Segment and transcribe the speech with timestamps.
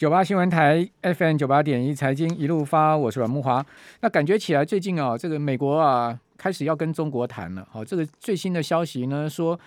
[0.00, 3.62] 九八新闻台 FM 九八点一财经一路发，我是阮木华。
[4.00, 7.68] 那感觉起来最近啊，这个美国啊开始要跟中国谈了。
[7.70, 9.60] 好，这个最新的消息呢说，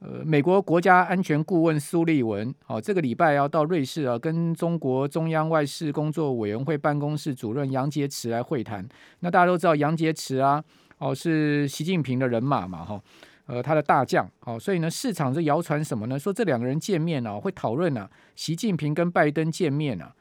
[0.00, 8.84] 呃，美国国家安全顾问苏利文，好，这个礼拜要到瑞士啊，跟中国中央外事工作委员会办公室主任杨洁篪来会谈。
[9.20, 10.64] 那大家都知道杨洁篪啊，
[10.98, 13.00] 哦，是习近平的人马嘛，哈。
[13.48, 16.18] 呃，他的大将，好，所以呢，市场是谣传什么呢？
[16.18, 20.14] 说这两个人见面啊，会讨论啊，习近平跟拜登见面啊，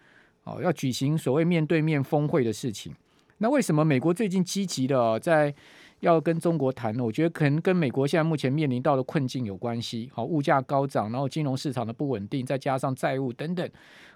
[0.45, 2.95] 哦，要举行所谓面对面峰会的事情。
[3.39, 5.53] 那为什么美国最近积极的在
[5.99, 7.03] 要跟中国谈呢？
[7.03, 10.09] 我觉得可能跟美国现在目前面临到的困境有关系。
[10.13, 13.69] 好，物价高涨，然后金融市场的不稳定，再加上债务等等，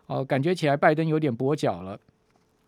[0.08, 2.00] 哦，感觉起来拜登有点跛脚了。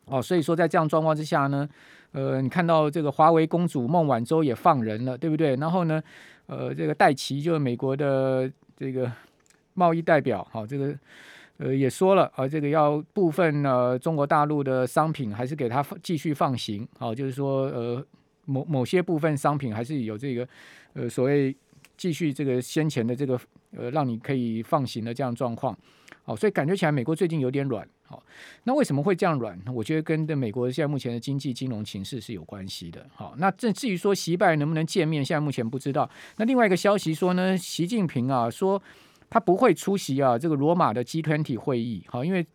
[0.05, 1.67] 哦，所以说在这样状况之下呢，
[2.11, 5.55] 呃，你看到这个华为公主孟晚舟也放人了，对不对？
[5.55, 6.02] 然后呢？
[6.45, 9.09] 呃，这个戴奇就是美国的这个
[9.75, 10.94] 贸易代表，好，这个
[11.55, 18.05] 呃也说了啊，这个要部分呢中国大陆的商品还是给他继续放行，好，就是说呃
[18.44, 20.45] 某某些部分商品还是有这个
[20.92, 21.55] 呃所谓
[21.95, 23.39] 继续这个先前的这个
[23.77, 25.73] 呃让你可以放行的这样状况，
[26.25, 27.88] 好，所以感觉起来美国最近有点软。
[28.14, 28.23] 好，
[28.66, 29.59] 那为什么会这样软？
[29.73, 33.03] 我觉得跟的美国现在目前的经济金融形势是有关系的。
[33.16, 36.08] 好，那这至于说习拜能不能见面，现在目前不知道。
[36.38, 38.80] 那另外一个消息说呢，习近平啊说
[39.31, 42.03] 他不会出席啊这个罗马的 G20 会议。
[42.08, 42.45] 好，因为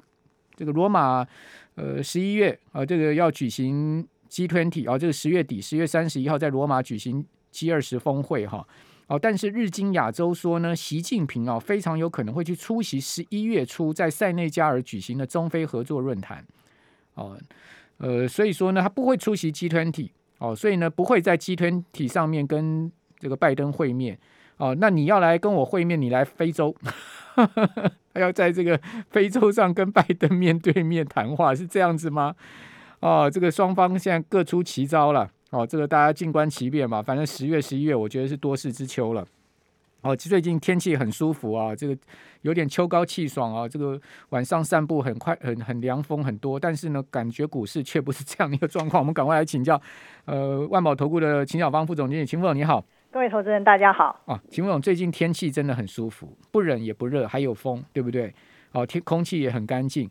[0.55, 1.27] 这个罗马
[1.75, 8.65] 呃十一月啊这个要举行 G20 啊，这个十月底十月三十一号在罗马举行 G 二十峰会哈。
[9.09, 16.45] 哦但是日经亚洲说呢，习近平啊非常有可能会去出席十一月初在塞内加尔举行的中非合作论坛。
[17.15, 17.37] 哦，
[17.97, 20.11] 呃，所以说呢，他不会出席 G20。
[20.39, 24.17] 哦，所以呢，不会在 G20 上面跟这个拜登会面。
[24.59, 26.72] 哦，那你要来跟我会面，你来非洲，
[28.15, 32.37] 还 要在这个非洲上跟拜登面对面谈话，是这样子吗？
[33.00, 35.31] 哦，这个双方现在各出奇招了。
[35.50, 37.02] 哦，这个大家静观其变吧。
[37.02, 39.26] 反正十月、十一月，我觉得是多事之秋了。
[40.03, 41.97] 哦，最近天气很舒服啊，这个
[42.42, 43.66] 有点秋高气爽啊。
[43.66, 46.60] 这个晚上散步很快，很很凉风很多。
[46.60, 49.03] 但是呢，感觉股市却不是这样的一个状况。
[49.03, 49.81] 我们赶快来请教，
[50.26, 52.84] 呃，万宝投顾的秦小芳副总经理，秦副总你好。
[53.10, 54.20] 各位投资人大家好。
[54.26, 58.32] 啊，秦副总最近天气真的很舒服，不冷也不热，还有风，对不对？
[58.72, 60.08] 哦，天空气也很干净。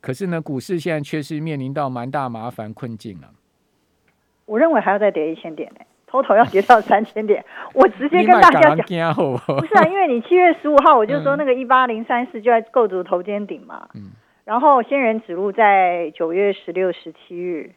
[0.00, 3.28] 可是呢，股市现在却是面临到蛮大麻烦困境了。
[4.46, 7.44] 我认为还要再跌一千点呢，头头要跌到 三千点。
[7.74, 13.88] 我直接跟大家讲，不是啊，因为你七月十五号我就说那个一八零三四就在构筑头肩顶嘛。
[13.94, 14.12] 嗯。
[14.44, 17.72] 然后仙人指路在九月十六、十七日，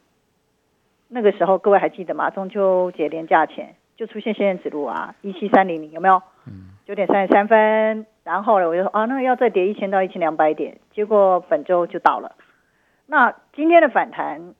[1.07, 2.29] 那个时候各位还记得吗？
[2.29, 6.21] 中秋节连假前就出现仙人指路啊，一七三零零有没有？
[6.45, 6.69] 嗯。
[6.85, 12.35] 九点三十三分，然后呢我就说啊，那个要再跌一千到一千两百点，结果本周就到了。
[13.07, 14.53] 那今天的反弹。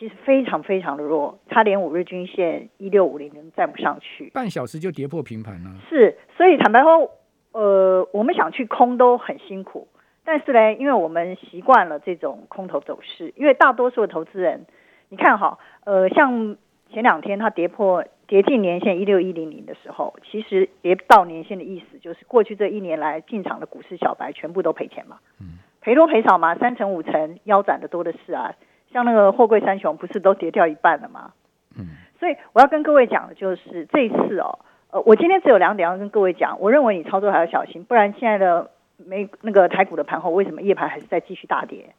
[0.00, 5.70] 其实非常非常的弱，它连五日均线一六五零零站不上去，半小时就跌破平盘了。
[5.90, 7.10] 是，所以坦白说，
[7.52, 9.88] 呃，我们想去空都很辛苦。
[10.24, 14.64] 但是呢，因为我们习惯了这种空头走势，因为大多数的投资人，
[15.10, 16.56] 你看哈，呃，像
[16.90, 28.54] 前两天它跌破跌进年线一六一零零的时候，其实跌到年线的意思就是过去这一年来进场的股市小白全部都赔钱嘛，嗯，赔多赔少嘛，三成五成腰斩的多的是啊。
[28.92, 31.32] 像那个货柜三雄不是都跌掉一半了吗？
[31.78, 31.86] 嗯，
[32.18, 34.58] 所以我要跟各位讲的就是这一次哦，
[34.90, 36.60] 呃，我今天只有两点要跟各位讲。
[36.60, 41.94] 我认为你操作还要小心，不然现在的美那个台股的盘后为什么夜盘还是在继续大跌？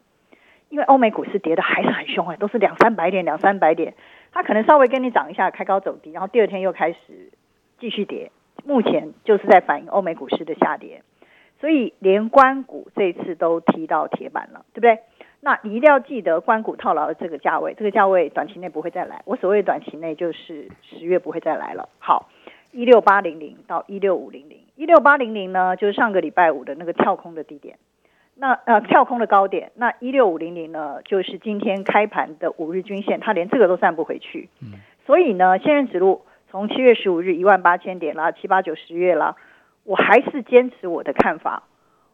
[0.69, 3.93] 因为欧美股市跌的还是很凶啊，都是两三百点、两三百点，
[4.31, 6.97] 它可能稍微跟你涨一下，开高走低，然后第二天又开始
[7.77, 8.31] 继续跌。
[8.63, 11.01] 目前就是在反映欧美股市的下跌，
[11.59, 14.99] 所以连关股这一次都踢到铁板了，对不对？
[15.43, 19.23] 那你一定要记得关谷套牢的这个价位，这个价位短期内不会再来。
[19.25, 21.89] 我所谓短期内就是十月不会再来了。
[21.97, 22.29] 好，
[22.71, 27.79] 一六八零零到一六五零零，一六八零零呢就是上个礼拜五的那个跳空的低点，
[28.35, 29.71] 那呃跳空的高点。
[29.73, 34.47] 那一六五零零呢就是今天开盘的五日均线，它连这个都站不回去。
[34.61, 34.73] 嗯，
[35.07, 36.21] 所以呢，现任指路
[36.51, 39.35] 从七月十五日一万八千点啦，七八九十月啦，
[39.85, 41.63] 我还是坚持我的看法。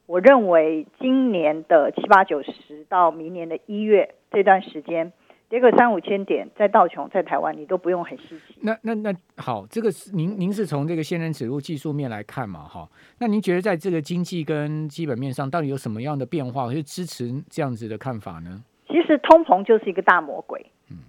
[0.08, 5.12] 我认为今年的七八九十到明年的一月这段时间
[5.50, 8.58] 跌个三五千点，在道琼在台湾你都不用很稀奇。
[8.62, 12.62] 那那那好，这个是您您是从这个仙人指路技术面来看嘛？
[12.62, 12.88] 哈，
[13.20, 18.64] 那您觉得在这个经济跟基本面上，到底有什么样的变化，是支持这样子的看法呢？
[18.88, 20.66] 其实通膨就是一个大魔鬼。
[20.90, 21.00] 嗯，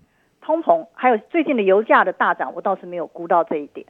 [0.40, 3.86] 通膨还有最近的油价的大涨，我倒是没有估到这一点。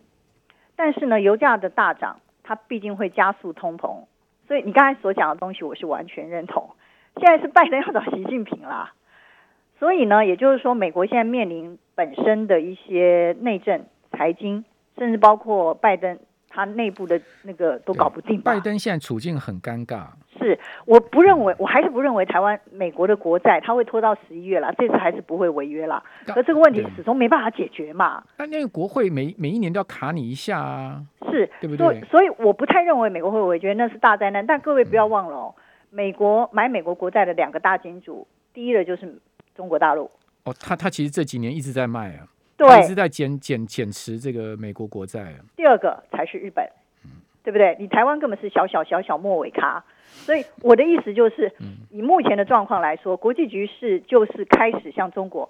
[0.77, 4.05] 但是呢，油价的大涨，它毕竟会加速通膨。
[4.49, 6.71] 所以你刚才所讲的东西，我是完全认同。
[7.21, 8.93] 现在是拜登要找习近平啦，
[9.79, 14.65] 所以呢，也就是说，美国现在面临本身的一些内政、财经，
[14.97, 16.19] 甚至包括拜登。
[16.51, 18.41] 他内部的那个都搞不定。
[18.41, 20.07] 拜登现在处境很尴尬。
[20.39, 26.03] 是，我不认为，我还是不认为台湾美国的国债它会拖到十一月了，这次还是不会违约了。
[26.27, 28.23] 可这个问题始终没办法解决嘛。
[28.39, 31.03] 那那个国会每每一年都要卡你一下啊。
[31.31, 32.01] 是，对不对？
[32.11, 34.47] 所以我不太认为美国会违约，那是大灾难。
[34.47, 35.55] 但各位不要忘了哦，
[35.91, 39.19] 美国买美国国债的两个大金主，第一个就是
[39.55, 40.11] 中国大陆。
[40.45, 42.27] 哦，他他其实这几年一直在卖啊。
[42.57, 45.33] 对，一直在减减减持这个美国国债。
[45.57, 46.69] 第二个才是日本，
[47.49, 47.75] 对不对？
[47.79, 51.51] 你台湾根本是小小小小末尾咖，所以我的意思就是，
[51.89, 55.49] 以目前的状况来说，国际局势就是开始向中国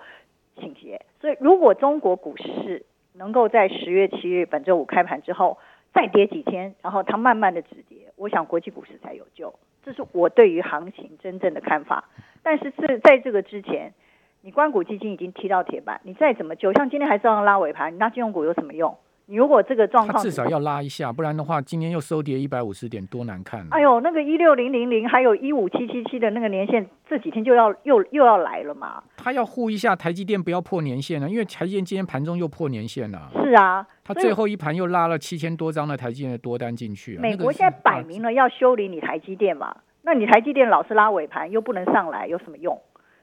[0.61, 1.05] 倾斜。
[1.21, 5.59] 所以，如果中国股市能够在十月七日本周五开盘之后
[5.93, 9.53] 再跌几天，然后它慢慢的止跌，我想国际股市才有救。
[9.83, 12.05] 这是我对于行情真正的看法。
[12.45, 13.93] 但是这在这个之前。
[14.41, 18.97] 你关谷基金已经踢到铁板，你再怎么救，像今天还照样拉尾盘，你拉金融股有什么用？
[19.31, 23.67] 你如果这个状况，至少要拉一下，不然的话，今天又收跌一百五十点，多难看！
[23.71, 29.03] 哎呦，那个一六零零零，还有一五七七七的那个年限，这几天就要又又要来了嘛？
[29.19, 33.31] 他要护一下台积电，不要破年线了，因为台积电今天盘中又破年线了。
[33.45, 37.19] 是啊，他最后一盘又拉了七千多张的台积电的多单进去。
[37.19, 39.77] 美国现在摆明了要修理你台积电嘛？
[40.05, 42.81] 那你台积电老是拉尾盘，又不能上来，有什么用？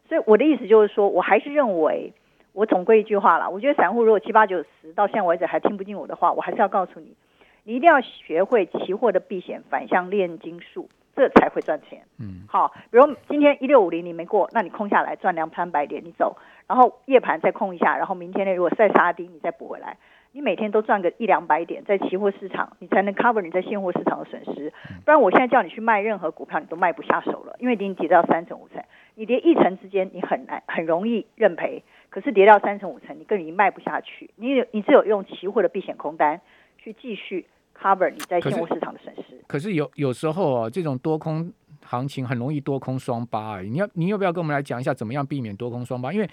[0.08, 2.14] 所以我的意思就是说，我还是认为，
[2.56, 3.50] 我总归一句话了。
[3.50, 7.16] 我觉得散户如果七八九十到现在为止还听不进我的话，我还是要告诉你，
[7.64, 12.02] 你一定要学会期货的避险反向炼金术，这才会赚钱。
[12.18, 19.98] 嗯，好，比如今天一六五零你没过，那你空下来赚两三百点，你走，然后夜盘再空一下，然后明天呢如果再杀低，你再补回来。
[20.32, 24.74] 你每天都赚个一两百点，在期货市场，你才能 cover 你在现货市场的损失。
[25.06, 28.84] 不然，我现在叫你去卖任何股票，你都卖不下手了，因为已经跌到三成五成。
[29.16, 31.84] 你跌一成之间，你很难很容易认赔。
[32.16, 34.30] 可是跌到三成五成，你更已经卖不下去。
[34.38, 36.40] 你你只有用期货的避险空单
[36.78, 37.46] 去继续
[37.78, 39.44] cover 你在现货市场的损失。
[39.48, 41.52] 可是有有时候啊，这种多空
[41.84, 43.60] 行情很容易多空双八。
[43.60, 46.14] 你要你要不要跟我们来讲一下，怎么样避免多空双八？
[46.14, 46.30] 因为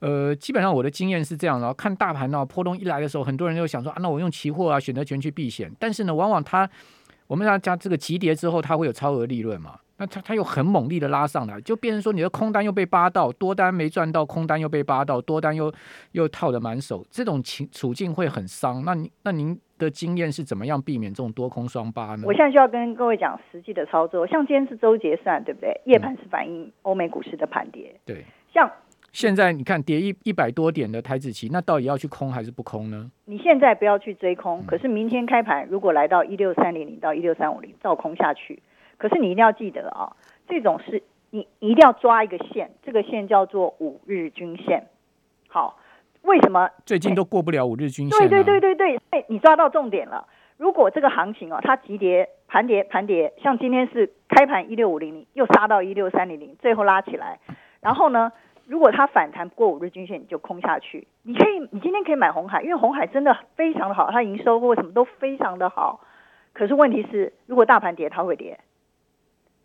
[0.00, 5.70] 呃，基本上我的经验是这样的，看大盘呢波动一来的时候，很多人就想说啊，那我用期货啊选择权去避险。
[5.78, 6.68] 但是呢，往往它
[7.28, 9.78] 我们要加这个急跌之后，它会有超额利润嘛？
[10.00, 15.70] 那它它又很猛力的拉上来，就变成说你的空单又被扒到，多单没赚到，空单又被扒到，多单又
[16.12, 18.82] 又套的满手，这种情处境会很伤。
[18.86, 22.22] 那您那您的经验是怎么样避免这种多空双八呢？
[22.24, 25.78] 我现在就要跟各位讲实际的操作，像今天是周结算，对不对？
[25.84, 28.70] 夜盘是反映欧美股市的盘跌，对，像。
[29.12, 33.10] 现在你看跌一一百多点的台子期，那到底要去空还是不空呢？
[33.24, 38.62] 你现在不要去追空，可是明天开盘如果来到一六三零零到一六三五零，照空下去。
[39.00, 40.12] 可是你一定要记得啊，
[40.46, 44.86] 这种是你一定要抓一个线，这个线叫做五日均线。
[45.48, 45.78] 好，
[46.22, 48.28] 为什么最近都过不了五日均线？
[48.28, 50.28] 对对对对对，哎，你抓到重点了。
[50.58, 57.40] 如果这个行情哦，它急跌盘跌盘跌，像今天是开盘一六五零零，又杀到一六三零零，最后拉起来，
[57.80, 58.30] 然后呢？
[58.66, 61.08] 如果它反弹过五日均线，你就空下去。
[61.24, 66.00] 你可以，你今天可以买红海，因为红海真的非常的好，它营收或什么都非常的好。
[66.52, 68.60] 可是问题是，如果大盘跌，它会跌；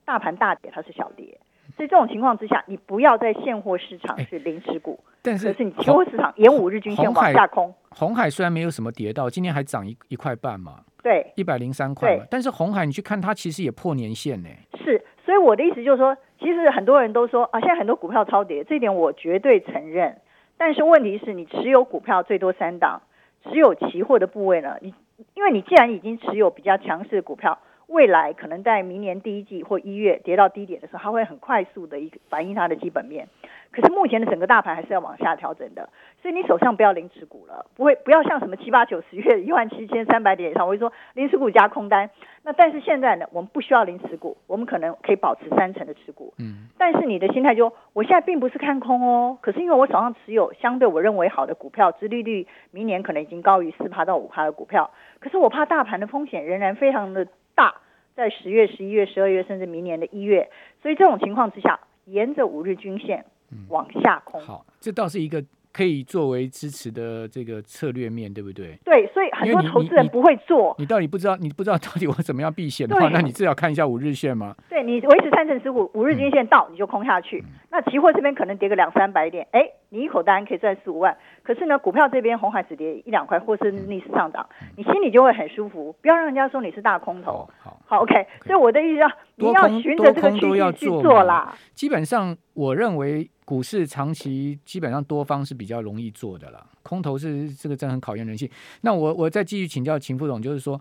[0.05, 1.37] 大盘大跌，它是小跌。
[1.75, 7.73] 所以这种情况之下，你不要在现货市场是零持股，但是是你期货市场沿五日均线往下空。
[7.89, 12.23] 红海虽然没有什么跌到，今天还涨一一块半嘛，对，一百零三块嘛。
[12.29, 14.49] 但是红海你去看它，其实也破年线呢。
[14.83, 16.15] 是，所以我的意思就是说。
[16.37, 20.17] 其实很多人都说啊，现在很多股票超跌，这点我绝对承认。
[20.57, 23.01] 但是问题是你持有股票最多三档，
[23.43, 24.75] 持有期货的部位呢？
[24.81, 24.93] 你
[25.33, 27.57] 因为你既然已经持有比较强势的股票。
[27.87, 33.27] 未来可能在明年第一季或一月跌到低点的时候，它会很快速的一个反映它的基本面。
[33.71, 35.89] 可是目前的整个大盘还是要往下调整的，
[36.21, 42.09] 所以你手上不要零持股了，不会不要像什么七八九十月一万七千三百点以上，我会说零持股加空单。
[42.43, 46.33] 那但是现在呢，我们不需要零持股，我们可能可以保持三成的持股。
[46.37, 46.69] 嗯。
[46.77, 54.89] 但是你的心态就，我现在并不是看空哦，可是因为我手上持有相对我认为好的股票，殖利率明年可能已经高于四趴到五趴的股票，
[55.19, 57.27] 可是我怕大盘的风险仍然非常的。
[57.55, 57.81] 大
[58.15, 60.49] 在十月、十一月、十二月，甚至明年的一月，
[60.81, 63.25] 所以这种情况之下，沿着五日均线
[63.69, 64.39] 往下空。
[64.41, 65.43] 好，这倒是一个
[65.75, 68.79] 可以作为支持的这个策略面，对不对？
[68.85, 70.73] 对，所以很多投资人不会做。
[70.79, 74.55] 你到底不知道，你不知道到底我怎么样避险的话，那你至少看一下五日线嘛。
[74.69, 77.39] 对你维持三成持股，五日均线到你就空下去。
[77.39, 81.17] 嗯那期货这边可能跌个两三百点，哎，你一口单可以赚四五万。
[81.43, 87.49] 可是呢，股票这边红海只跌一两块，或是逆势上涨，嗯你心里就会很舒服，不要让人家说你是大空头好。
[87.59, 88.25] 好，好，OK。
[88.45, 91.53] 所以我的意思要你要循着这个趋势去做啦。
[91.73, 98.49] 基本上我认为股市长期基本上多方是比较容易做的啦，空头是这个真的很考验人性。
[98.81, 100.79] 那我我再继续请教秦副总，就是说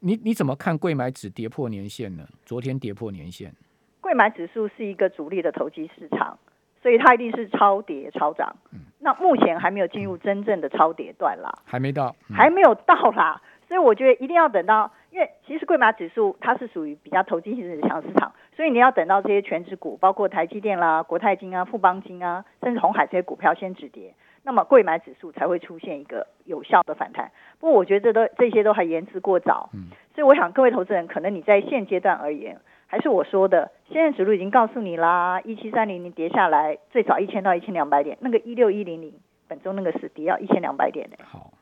[0.00, 2.24] 你你怎么看贵买指跌破年线呢？
[2.44, 3.52] 昨天跌破年线，
[4.00, 6.38] 贵买指数是一个主力的投机市场，
[6.82, 8.54] 所以它一定是超跌超涨。
[8.72, 11.52] 嗯那目前还没有进入真正的超跌段啦。
[11.64, 24.14] 还没到，嗯还没有到啦，所以我觉得一定要等到，因为其实贵买指数它是属于比较投机性质的强市场，所以你要等到这些全指股，包括台积电啦、国泰金啊、富邦金啊，甚至红海这些股票先止跌，
[24.44, 27.32] 那么贵买指数才会出现一个有效的反弹。
[27.58, 32.56] 不过我觉得这都这些都还言之过早，嗯所以我想各位投资人，可能你在现阶段而言。
[32.86, 39.12] 还是我说的，现在指数已经告诉你啦，一七三零零跌下来，最少一千到一千两百点，那个一六一零零
[39.48, 41.52] 本周那个是跌到一千两百点的，好，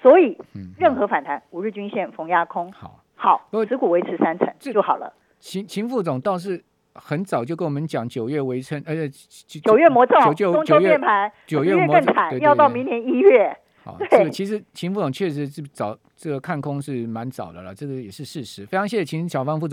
[0.00, 3.00] 所以嗯，任何反弹，五日均线逢压空，好。
[3.16, 5.12] 好持股维持三成就好了。
[5.40, 6.62] 秦秦副总倒是
[6.94, 9.08] 很早就跟我们讲九月围城，而且
[9.62, 13.56] 九月魔咒，九九九月盘，九月魔咒更惨，要到明年一月。
[13.82, 18.66] 好，这个其实秦副总确实是早这个看空是蛮早的了，这个也是事实。
[18.66, 19.68] 非常谢谢秦小芳副总。